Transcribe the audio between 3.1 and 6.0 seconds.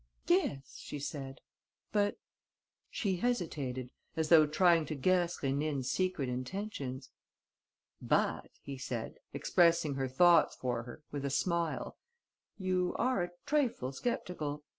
hesitated, as though trying to guess Rénine's